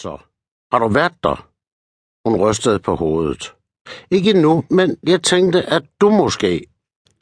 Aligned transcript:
så? 0.00 0.18
Har 0.72 0.78
du 0.78 0.88
været 0.88 1.14
der? 1.22 1.48
Hun 2.28 2.40
rystede 2.40 2.78
på 2.78 2.94
hovedet. 2.94 3.54
Ikke 4.10 4.32
nu, 4.32 4.64
men 4.70 4.96
jeg 5.06 5.22
tænkte, 5.22 5.62
at 5.62 5.82
du 6.00 6.10
måske. 6.10 6.66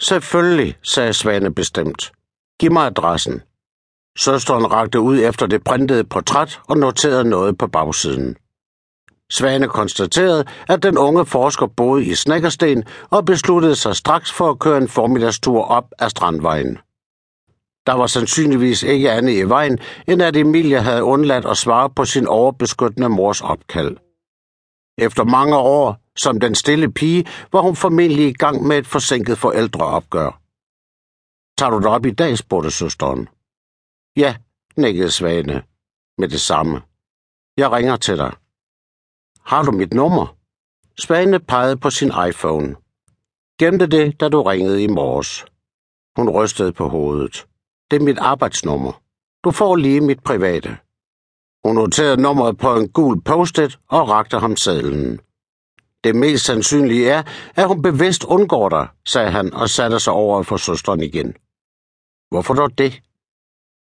Selvfølgelig, 0.02 0.78
sagde 0.82 1.12
Svane 1.12 1.54
bestemt. 1.54 2.12
Giv 2.60 2.72
mig 2.72 2.86
adressen. 2.86 3.42
Søsteren 4.18 4.72
rakte 4.72 5.00
ud 5.00 5.18
efter 5.18 5.46
det 5.46 5.64
printede 5.64 6.04
portræt 6.04 6.60
og 6.68 6.76
noterede 6.76 7.24
noget 7.24 7.58
på 7.58 7.66
bagsiden. 7.66 8.36
Svane 9.30 9.68
konstaterede, 9.68 10.44
at 10.68 10.82
den 10.82 10.98
unge 10.98 11.26
forsker 11.26 11.66
boede 11.66 12.04
i 12.04 12.14
Snækkersten 12.14 12.84
og 13.10 13.24
besluttede 13.24 13.76
sig 13.76 13.96
straks 13.96 14.32
for 14.32 14.50
at 14.50 14.58
køre 14.58 14.78
en 14.78 14.88
formiddagstur 14.88 15.62
op 15.62 15.92
ad 15.98 16.10
Strandvejen. 16.10 16.78
Der 17.88 17.94
var 17.94 18.06
sandsynligvis 18.06 18.82
ikke 18.82 19.12
andet 19.12 19.32
i 19.32 19.42
vejen, 19.42 19.78
end 20.08 20.22
at 20.22 20.36
Emilie 20.36 20.80
havde 20.80 21.04
undladt 21.04 21.46
at 21.46 21.56
svare 21.56 21.90
på 21.90 22.04
sin 22.04 22.26
overbeskyttende 22.26 23.08
mors 23.08 23.40
opkald. 23.40 23.96
Efter 24.98 25.24
mange 25.24 25.56
år 25.56 25.96
som 26.16 26.40
den 26.40 26.54
stille 26.54 26.92
pige 26.92 27.26
var 27.52 27.60
hun 27.60 27.76
formentlig 27.76 28.28
i 28.28 28.32
gang 28.32 28.66
med 28.66 28.78
et 28.78 28.86
forsinket 28.86 29.38
forældreopgør. 29.38 30.40
Tager 31.58 31.70
du 31.70 31.78
det 31.78 31.86
op 31.86 32.06
i 32.06 32.10
dag, 32.10 32.38
spurgte 32.38 32.70
søsteren. 32.70 33.28
Ja, 34.16 34.36
nikkede 34.76 35.10
Svane 35.10 35.62
med 36.18 36.28
det 36.28 36.40
samme. 36.40 36.82
Jeg 37.56 37.72
ringer 37.72 37.96
til 37.96 38.16
dig. 38.16 38.32
Har 39.44 39.62
du 39.62 39.70
mit 39.70 39.94
nummer? 39.94 40.36
Svane 40.98 41.40
pegede 41.40 41.76
på 41.76 41.90
sin 41.90 42.12
iPhone. 42.28 42.76
Gemte 43.58 43.86
det, 43.86 44.20
da 44.20 44.28
du 44.28 44.42
ringede 44.42 44.82
i 44.82 44.86
morges. 44.86 45.46
Hun 46.16 46.28
rystede 46.28 46.72
på 46.72 46.88
hovedet. 46.88 47.46
Det 47.90 48.00
er 48.00 48.04
mit 48.04 48.18
arbejdsnummer. 48.18 49.02
Du 49.44 49.50
får 49.50 49.76
lige 49.76 50.00
mit 50.00 50.22
private. 50.24 50.78
Hun 51.64 51.74
noterede 51.74 52.22
nummeret 52.22 52.58
på 52.58 52.76
en 52.76 52.88
gul 52.88 53.20
post-it 53.22 53.78
og 53.88 54.08
rakte 54.08 54.38
ham 54.38 54.56
sadlen. 54.56 55.20
Det 56.04 56.16
mest 56.16 56.44
sandsynlige 56.44 57.10
er, 57.10 57.22
at 57.56 57.68
hun 57.68 57.82
bevidst 57.82 58.24
undgår 58.24 58.68
dig, 58.68 58.88
sagde 59.06 59.30
han 59.30 59.54
og 59.54 59.68
satte 59.70 60.00
sig 60.00 60.12
over 60.12 60.42
for 60.42 60.56
søsteren 60.56 61.02
igen. 61.02 61.34
Hvorfor 62.30 62.54
dog 62.54 62.78
det? 62.78 63.02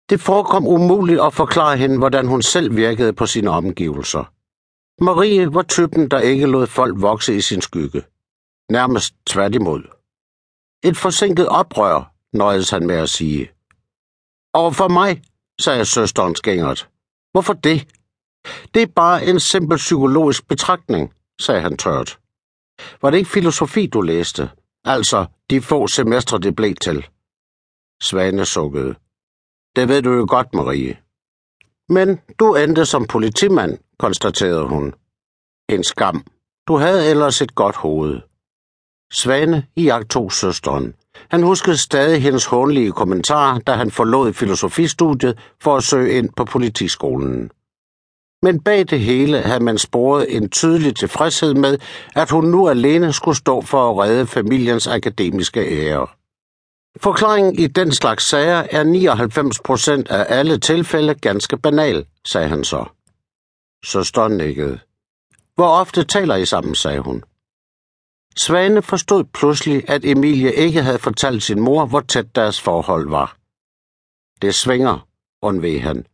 Det 0.09 0.21
forekom 0.21 0.67
umuligt 0.67 1.21
at 1.21 1.33
forklare 1.33 1.77
hende, 1.77 1.97
hvordan 1.97 2.27
hun 2.27 2.41
selv 2.41 2.75
virkede 2.75 3.13
på 3.13 3.25
sine 3.25 3.49
omgivelser. 3.49 4.23
Marie 5.03 5.53
var 5.53 5.61
typen, 5.61 6.11
der 6.11 6.19
ikke 6.19 6.45
lod 6.45 6.67
folk 6.67 7.01
vokse 7.01 7.35
i 7.35 7.41
sin 7.41 7.61
skygge. 7.61 8.03
Nærmest 8.71 9.15
tværtimod. 9.27 9.83
Et 10.83 10.97
forsinket 10.97 11.47
oprør, 11.49 12.13
nøjedes 12.33 12.69
han 12.69 12.87
med 12.87 12.95
at 12.95 13.09
sige. 13.09 13.51
Over 14.61 14.71
for 14.71 14.87
mig, 14.87 15.21
sagde 15.59 15.85
søsteren 15.85 16.35
skængert. 16.35 16.89
Hvorfor 17.31 17.53
det? 17.53 17.87
Det 18.73 18.81
er 18.81 18.87
bare 18.95 19.25
en 19.25 19.39
simpel 19.39 19.77
psykologisk 19.77 20.47
betragtning, 20.47 21.13
sagde 21.39 21.61
han 21.61 21.77
tørt. 21.77 22.19
Var 23.01 23.09
det 23.09 23.17
ikke 23.17 23.29
filosofi, 23.29 23.87
du 23.87 24.01
læste? 24.01 24.49
Altså, 24.85 25.25
de 25.49 25.61
få 25.61 25.87
semestre, 25.87 26.39
det 26.39 26.55
blev 26.55 26.75
til. 26.75 27.07
Svane 28.01 28.45
sukkede. 28.45 28.95
Det 29.75 29.87
ved 29.89 30.01
du 30.01 30.11
jo 30.11 30.25
godt, 30.29 30.53
Marie. 30.53 30.97
Men 31.89 32.21
du 32.39 32.55
endte 32.55 32.85
som 32.85 33.07
politimand, 33.07 33.77
konstaterede 33.99 34.67
hun. 34.67 34.93
En 35.69 35.83
skam. 35.83 36.25
Du 36.67 36.75
havde 36.77 37.09
ellers 37.09 37.41
et 37.41 37.55
godt 37.55 37.75
hoved. 37.75 38.21
Svane 39.11 39.67
i 39.75 39.91
tog 40.09 40.31
søsteren. 40.31 40.95
Han 41.29 41.43
huskede 41.43 41.77
stadig 41.77 42.21
hendes 42.21 42.45
hånlige 42.45 42.91
kommentar, 42.91 43.59
da 43.59 43.71
han 43.71 43.91
forlod 43.91 44.33
filosofistudiet 44.33 45.37
for 45.61 45.77
at 45.77 45.83
søge 45.83 46.17
ind 46.17 46.29
på 46.35 46.45
politiskolen. 46.45 47.51
Men 48.41 48.59
bag 48.59 48.85
det 48.89 48.99
hele 48.99 49.41
havde 49.41 49.63
man 49.63 49.77
sporet 49.77 50.35
en 50.35 50.49
tydelig 50.49 50.95
tilfredshed 50.95 51.53
med, 51.53 51.77
at 52.15 52.29
hun 52.29 52.45
nu 52.45 52.69
alene 52.69 53.13
skulle 53.13 53.37
stå 53.37 53.61
for 53.61 53.91
at 53.91 53.97
redde 53.97 54.27
familiens 54.27 54.87
akademiske 54.87 55.59
ære. 55.59 56.07
Forklaringen 57.01 57.59
i 57.59 57.67
den 57.67 57.91
slags 57.91 58.23
sager 58.23 58.67
er 58.71 58.83
99 58.83 59.59
procent 59.59 60.09
af 60.09 60.25
alle 60.29 60.57
tilfælde 60.57 61.15
ganske 61.15 61.57
banal, 61.57 62.05
sagde 62.25 62.47
han 62.47 62.63
så. 62.63 62.85
Søsteren 63.85 64.37
nikkede. 64.37 64.79
Hvor 65.55 65.67
ofte 65.67 66.03
taler 66.03 66.35
I 66.35 66.45
sammen, 66.45 66.75
sagde 66.75 66.99
hun. 66.99 67.23
Svane 68.37 68.81
forstod 68.81 69.23
pludselig, 69.23 69.89
at 69.89 70.05
Emilie 70.05 70.53
ikke 70.53 70.81
havde 70.81 70.99
fortalt 70.99 71.43
sin 71.43 71.59
mor, 71.59 71.85
hvor 71.85 71.99
tæt 71.99 72.35
deres 72.35 72.61
forhold 72.61 73.09
var. 73.09 73.37
Det 74.41 74.55
svinger, 74.55 75.07
undved 75.41 75.79
han. 75.79 76.05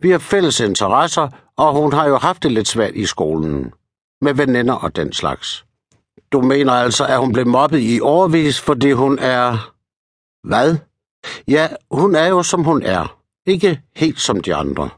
Vi 0.00 0.10
har 0.10 0.18
fælles 0.18 0.60
interesser, 0.60 1.28
og 1.56 1.72
hun 1.72 1.92
har 1.92 2.08
jo 2.08 2.18
haft 2.18 2.42
det 2.42 2.52
lidt 2.52 2.68
svært 2.68 2.94
i 2.94 3.06
skolen. 3.06 3.72
Med 4.20 4.34
veninder 4.34 4.74
og 4.74 4.96
den 4.96 5.12
slags. 5.12 5.64
Du 6.32 6.40
mener 6.40 6.72
altså, 6.72 7.06
at 7.06 7.18
hun 7.18 7.32
blev 7.32 7.46
mobbet 7.46 7.80
i 7.82 8.00
overvis, 8.02 8.60
fordi 8.60 8.92
hun 8.92 9.18
er... 9.18 9.72
Hvad? 10.48 10.76
Ja, 11.48 11.68
hun 11.90 12.14
er 12.14 12.26
jo, 12.26 12.42
som 12.42 12.64
hun 12.64 12.82
er. 12.82 13.18
Ikke 13.46 13.80
helt 13.96 14.20
som 14.20 14.40
de 14.40 14.54
andre. 14.54 14.90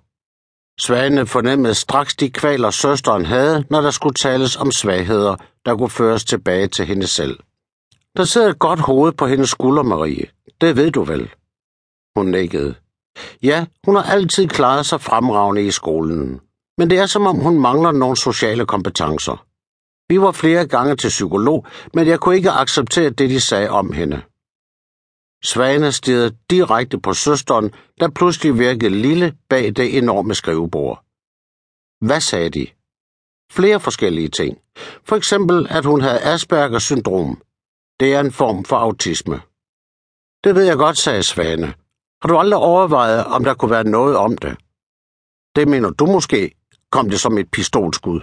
Svane 0.81 1.27
fornemmede 1.27 1.75
straks 1.75 2.17
de 2.17 2.31
kvaler, 2.31 2.71
søsteren 2.71 3.27
havde, 3.27 3.65
når 3.71 3.81
der 3.81 3.91
skulle 3.91 4.15
tales 4.15 4.57
om 4.57 4.73
svagheder, 4.73 5.37
der 5.65 5.77
kunne 5.77 5.91
føres 5.91 6.25
tilbage 6.25 6.69
til 6.69 6.87
hende 6.87 7.07
selv. 7.07 7.39
Der 8.17 8.25
sidder 8.25 8.49
et 8.49 8.59
godt 8.59 8.81
hoved 8.81 9.13
på 9.13 9.27
hendes 9.27 9.51
skulder, 9.51 9.83
Marie. 9.83 10.27
Det 10.61 10.77
ved 10.77 10.91
du 10.91 11.03
vel. 11.03 11.31
Hun 12.17 12.27
nikkede. 12.27 12.75
Ja, 13.43 13.67
hun 13.87 13.97
har 13.97 14.03
altid 14.03 14.49
klaret 14.49 14.87
sig 14.87 15.01
fremragende 15.01 15.63
i 15.63 15.71
skolen. 15.71 16.41
Men 16.79 16.91
det 16.91 16.99
er 16.99 17.07
som 17.07 17.27
om, 17.27 17.37
hun 17.37 17.61
mangler 17.61 17.93
nogle 17.93 18.17
sociale 18.17 18.67
kompetencer. 18.67 19.47
Vi 20.09 20.21
var 20.21 20.33
flere 20.33 20.67
gange 20.67 20.97
til 20.97 21.09
psykolog, 21.09 21.67
men 21.95 22.07
jeg 22.07 22.21
kunne 22.21 22.37
ikke 22.37 22.51
acceptere 22.51 23.11
det, 23.11 23.31
de 23.31 23.41
sagde 23.41 23.71
om 23.71 23.93
hende. 23.93 24.23
Svane 25.45 25.93
stirrede 25.93 26.37
direkte 26.51 27.01
på 27.01 27.15
søsteren, 27.15 27.73
der 28.01 28.09
pludselig 28.11 28.59
virkede 28.59 28.91
lille 28.91 29.37
bag 29.49 29.77
det 29.77 29.99
enorme 29.99 30.35
skrivebord. 30.35 31.05
Hvad 32.07 32.21
sagde 32.21 32.51
de? 32.51 32.67
Flere 33.53 33.81
forskellige 33.81 34.29
ting. 34.29 34.59
For 35.05 35.17
eksempel, 35.17 35.67
at 35.71 35.85
hun 35.85 36.01
havde 36.01 36.23
Aspergers 36.23 36.83
syndrom. 36.83 37.43
Det 38.01 38.15
er 38.15 38.21
en 38.21 38.33
form 38.33 38.65
for 38.65 38.77
autisme. 38.77 39.41
Det 40.45 40.55
ved 40.55 40.65
jeg 40.65 40.77
godt, 40.77 40.99
sagde 40.99 41.23
Svane. 41.23 41.67
Har 42.23 42.29
du 42.29 42.39
aldrig 42.39 42.59
overvejet, 42.59 43.25
om 43.25 43.45
der 43.45 43.55
kunne 43.55 43.71
være 43.71 43.85
noget 43.85 44.17
om 44.17 44.39
det? 44.39 44.57
Det 45.57 45.69
mener 45.69 45.91
du 45.91 46.07
måske, 46.07 46.55
kom 46.91 47.11
det 47.11 47.21
som 47.21 47.39
et 47.39 47.51
pistolskud. 47.51 48.21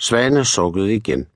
Svane 0.00 0.44
sukkede 0.44 0.94
igen. 0.94 1.26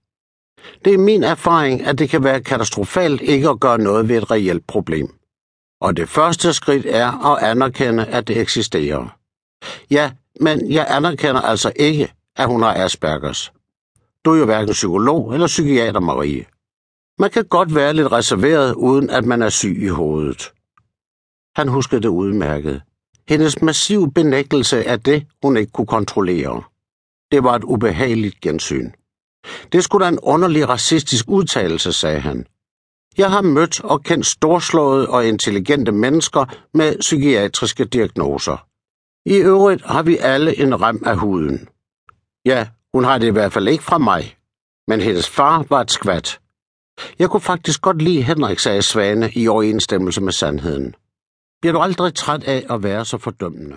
Det 0.84 0.94
er 0.94 0.98
min 0.98 1.22
erfaring, 1.22 1.86
at 1.86 1.98
det 1.98 2.10
kan 2.10 2.24
være 2.24 2.40
katastrofalt 2.40 3.20
ikke 3.20 3.48
at 3.48 3.60
gøre 3.60 3.78
noget 3.78 4.08
ved 4.08 4.16
et 4.16 4.30
reelt 4.30 4.66
problem. 4.66 5.14
Og 5.80 5.96
det 5.96 6.08
første 6.08 6.52
skridt 6.52 6.86
er 6.86 7.32
at 7.32 7.42
anerkende, 7.50 8.06
at 8.06 8.28
det 8.28 8.40
eksisterer. 8.40 9.18
Ja, 9.90 10.10
men 10.40 10.72
jeg 10.72 10.86
anerkender 10.88 11.40
altså 11.40 11.72
ikke, 11.76 12.12
at 12.36 12.46
hun 12.46 12.62
har 12.62 12.74
Aspergers. 12.74 13.52
Du 14.24 14.32
er 14.32 14.38
jo 14.38 14.44
hverken 14.44 14.72
psykolog 14.72 15.34
eller 15.34 15.46
psykiater, 15.46 16.00
Marie. 16.00 16.44
Man 17.18 17.30
kan 17.30 17.44
godt 17.44 17.74
være 17.74 17.94
lidt 17.94 18.12
reserveret, 18.12 18.74
uden 18.74 19.10
at 19.10 19.24
man 19.24 19.42
er 19.42 19.48
syg 19.48 19.82
i 19.82 19.88
hovedet. 19.88 20.52
Han 21.56 21.68
huskede 21.68 22.02
det 22.02 22.08
udmærket. 22.08 22.82
Hendes 23.28 23.62
massiv 23.62 24.12
benægtelse 24.12 24.84
af 24.84 25.00
det, 25.00 25.26
hun 25.42 25.56
ikke 25.56 25.72
kunne 25.72 25.86
kontrollere. 25.86 26.62
Det 27.32 27.44
var 27.44 27.54
et 27.54 27.64
ubehageligt 27.64 28.40
gensyn. 28.40 28.90
Det 29.72 29.84
skulle 29.84 30.04
da 30.04 30.08
en 30.08 30.18
underlig 30.22 30.68
racistisk 30.68 31.24
udtalelse, 31.28 31.92
sagde 31.92 32.20
han. 32.20 32.46
Jeg 33.18 33.30
har 33.30 33.42
mødt 33.42 33.84
og 33.84 34.02
kendt 34.02 34.26
storslåede 34.26 35.08
og 35.08 35.26
intelligente 35.26 35.92
mennesker 35.92 36.44
med 36.74 36.98
psykiatriske 37.00 37.84
diagnoser. 37.84 38.66
I 39.26 39.34
øvrigt 39.34 39.84
har 39.84 40.02
vi 40.02 40.16
alle 40.16 40.58
en 40.58 40.80
rem 40.80 41.02
af 41.06 41.16
huden. 41.16 41.68
Ja, 42.44 42.68
hun 42.94 43.04
har 43.04 43.18
det 43.18 43.26
i 43.26 43.30
hvert 43.30 43.52
fald 43.52 43.68
ikke 43.68 43.84
fra 43.84 43.98
mig. 43.98 44.36
Men 44.88 45.00
hendes 45.00 45.28
far 45.28 45.64
var 45.68 45.80
et 45.80 45.90
skvat. 45.90 46.40
Jeg 47.18 47.30
kunne 47.30 47.40
faktisk 47.40 47.82
godt 47.82 48.02
lide 48.02 48.22
Henrik, 48.22 48.58
sagde 48.58 48.82
Svane 48.82 49.30
i 49.32 49.48
overensstemmelse 49.48 50.20
med 50.20 50.32
sandheden. 50.32 50.94
Bliver 51.60 51.72
du 51.72 51.80
aldrig 51.80 52.14
træt 52.14 52.44
af 52.44 52.66
at 52.70 52.82
være 52.82 53.04
så 53.04 53.18
fordømmende? 53.18 53.76